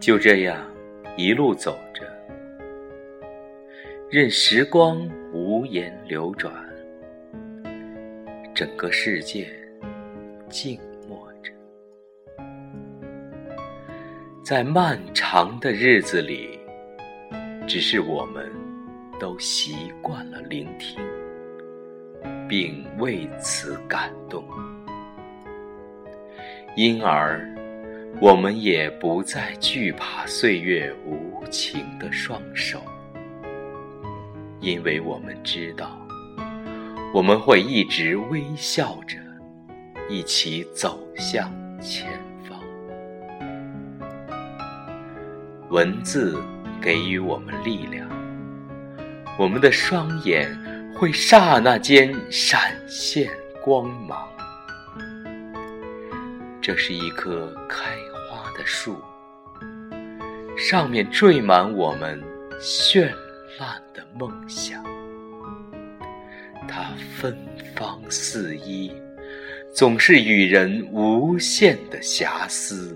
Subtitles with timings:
[0.00, 0.56] 就这样
[1.14, 2.06] 一路走着，
[4.08, 6.50] 任时光无言流转，
[8.54, 9.46] 整个世界
[10.48, 11.52] 静默着。
[14.42, 16.58] 在漫长的日子里，
[17.66, 18.50] 只是我们
[19.20, 20.98] 都习惯了聆听，
[22.48, 24.42] 并为此感动，
[26.74, 27.46] 因而。
[28.18, 32.82] 我们也不再惧怕岁月无情的双手，
[34.60, 35.98] 因为我们知道，
[37.14, 39.16] 我们会一直微笑着，
[40.08, 42.10] 一起走向前
[42.46, 42.58] 方。
[45.70, 46.38] 文字
[46.80, 48.06] 给予我们力量，
[49.38, 50.50] 我们的双眼
[50.94, 53.30] 会刹那间闪现
[53.62, 54.28] 光芒。
[56.60, 57.96] 这是一颗开
[58.60, 58.94] 的树，
[60.54, 62.22] 上面缀满我们
[62.60, 63.10] 绚
[63.58, 64.84] 烂的梦想。
[66.68, 67.34] 它芬
[67.74, 68.92] 芳四溢，
[69.72, 72.94] 总是与人无限的遐思。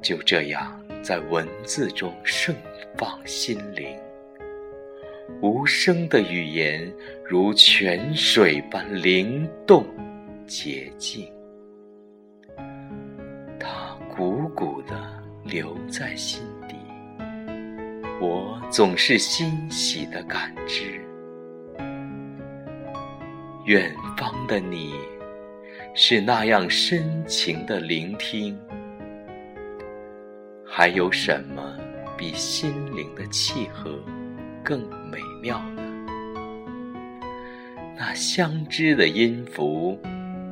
[0.00, 2.54] 就这样，在文字中盛
[2.96, 3.98] 放心灵，
[5.42, 6.88] 无声的语言
[7.28, 9.84] 如泉水般灵动。
[10.46, 11.30] 洁净，
[14.18, 16.74] 它汩汩地留在心底，
[18.20, 21.00] 我总是欣喜地感知。
[23.64, 24.94] 远方的你，
[25.94, 28.58] 是那样深情的聆听。
[30.66, 31.62] 还有什么
[32.16, 34.00] 比心灵的契合
[34.64, 35.82] 更美妙呢？
[37.96, 39.96] 那相知的音符。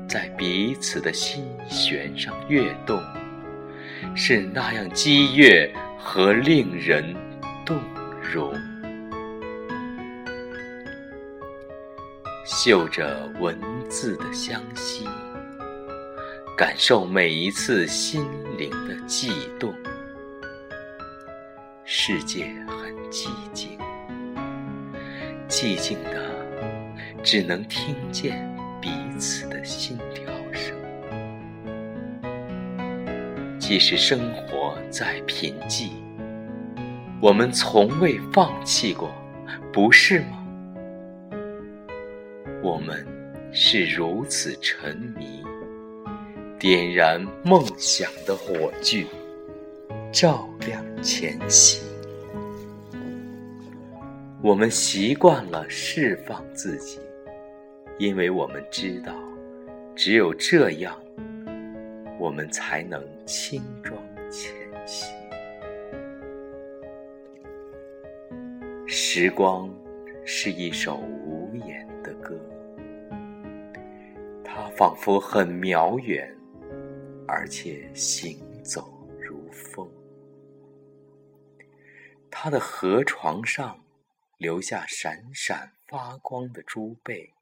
[0.09, 3.03] 在彼此的心弦上跃动，
[4.16, 7.15] 是那样激越和令人
[7.66, 7.78] 动
[8.21, 8.53] 容。
[12.44, 13.59] 嗅着文
[13.91, 15.06] 字的香息，
[16.56, 18.26] 感受每一次心
[18.56, 19.75] 灵的悸动。
[21.84, 23.78] 世界很寂静，
[25.47, 26.32] 寂静的，
[27.22, 28.44] 只能听见。
[28.78, 30.32] 彼此的心跳
[33.69, 35.91] 即使生活再贫瘠，
[37.21, 39.12] 我们从未放弃过，
[39.72, 40.47] 不是吗？
[42.62, 43.05] 我们
[43.50, 45.43] 是如此沉迷，
[46.60, 49.05] 点燃梦想的火炬，
[50.12, 51.82] 照亮前行。
[54.44, 57.00] 我们习惯了释放自己。
[57.99, 59.12] 因为我们知道，
[59.97, 60.97] 只有这样，
[62.26, 63.97] 我们才能轻装
[64.28, 64.53] 前
[64.84, 65.09] 行。
[68.84, 69.72] 时光
[70.25, 72.37] 是一首无言的歌，
[74.42, 76.37] 它仿佛很渺远，
[77.28, 79.88] 而且行走如风。
[82.28, 83.78] 它的河床上
[84.37, 87.32] 留下闪闪发光的珠贝。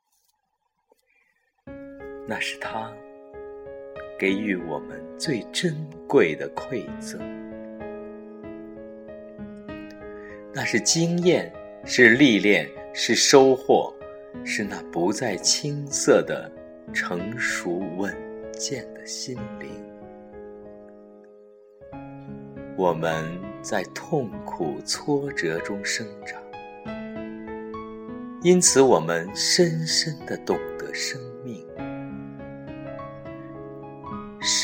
[2.28, 2.94] 那是他
[4.24, 5.76] 给予我们最珍
[6.08, 7.20] 贵的馈赠，
[10.50, 11.52] 那是经验，
[11.84, 13.94] 是历练，是收获，
[14.42, 16.50] 是那不再青涩的
[16.90, 18.16] 成熟稳
[18.54, 19.68] 健的心灵。
[22.78, 23.22] 我们
[23.60, 26.40] 在痛苦挫折中生长，
[28.40, 31.20] 因此我们深深的懂得生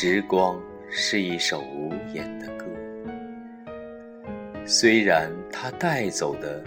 [0.03, 2.65] 时光是一首无言的歌，
[4.65, 6.59] 虽然它带走的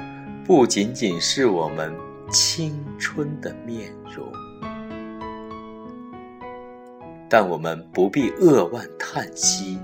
[0.45, 1.93] 不仅仅是我们
[2.31, 4.33] 青春的面容，
[7.29, 9.81] 但我们不必扼腕叹息，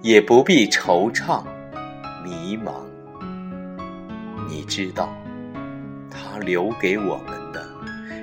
[0.00, 1.42] 也不必惆怅
[2.22, 2.72] 迷茫。
[4.48, 5.12] 你知道，
[6.08, 7.68] 它留给我们的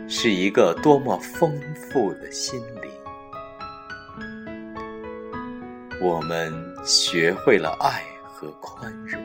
[0.07, 1.54] 是一个多么丰
[1.92, 2.91] 富的心灵。
[6.03, 6.51] 我们
[6.83, 9.21] 学会了爱和宽容，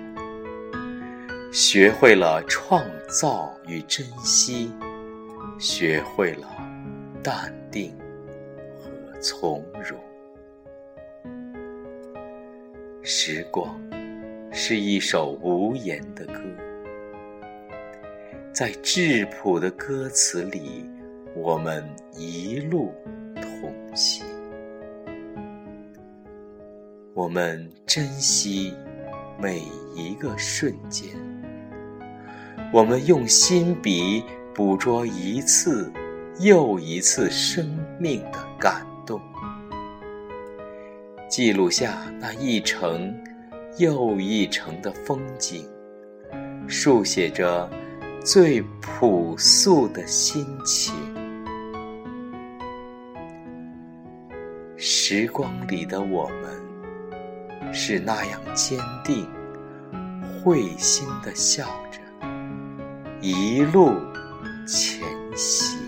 [1.50, 4.70] 学会了创造与珍惜，
[5.58, 6.46] 学会了
[7.23, 7.96] 淡定
[8.78, 9.99] 和从容。
[13.02, 13.75] 时光
[14.52, 16.43] 是一首无言的歌，
[18.52, 20.84] 在质朴的歌词里，
[21.34, 21.82] 我们
[22.12, 22.93] 一路
[23.40, 24.36] 同行。
[27.17, 28.75] 我们珍惜
[29.41, 29.63] 每
[29.95, 31.09] 一个瞬间，
[32.71, 34.23] 我们用心笔
[34.55, 35.91] 捕捉一次
[36.41, 37.67] 又一次生
[37.99, 39.19] 命的感动，
[41.27, 43.19] 记录下那一程
[43.79, 45.67] 又一程的风景，
[46.69, 47.67] 书写着
[48.23, 50.95] 最朴素的心情。
[54.77, 56.66] 时光里的我们，
[57.73, 59.29] 是那样坚定、
[60.43, 62.01] 会心的笑着，
[63.21, 63.95] 一路
[64.67, 65.79] 前行。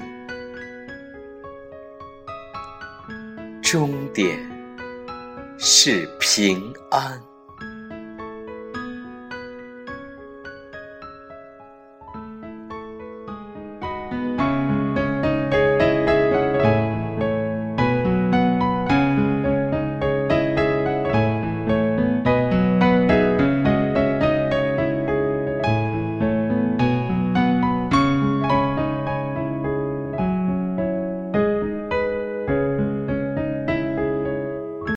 [3.62, 4.38] 终点
[5.58, 7.20] 是平安。